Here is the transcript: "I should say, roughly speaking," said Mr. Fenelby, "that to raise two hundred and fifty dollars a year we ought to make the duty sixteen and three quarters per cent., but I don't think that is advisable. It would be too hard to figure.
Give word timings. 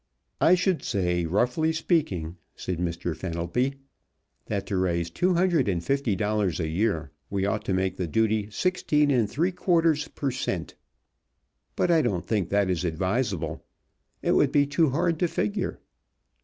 "I 0.39 0.55
should 0.55 0.81
say, 0.81 1.27
roughly 1.27 1.71
speaking," 1.71 2.37
said 2.55 2.79
Mr. 2.79 3.15
Fenelby, 3.15 3.75
"that 4.47 4.65
to 4.65 4.77
raise 4.77 5.11
two 5.11 5.35
hundred 5.35 5.67
and 5.67 5.83
fifty 5.83 6.15
dollars 6.15 6.59
a 6.59 6.67
year 6.67 7.11
we 7.29 7.45
ought 7.45 7.63
to 7.65 7.73
make 7.75 7.97
the 7.97 8.07
duty 8.07 8.49
sixteen 8.49 9.11
and 9.11 9.29
three 9.29 9.51
quarters 9.51 10.07
per 10.07 10.31
cent., 10.31 10.73
but 11.75 11.91
I 11.91 12.01
don't 12.01 12.25
think 12.25 12.49
that 12.49 12.67
is 12.67 12.83
advisable. 12.83 13.63
It 14.23 14.31
would 14.31 14.51
be 14.51 14.65
too 14.65 14.89
hard 14.89 15.19
to 15.19 15.27
figure. 15.27 15.79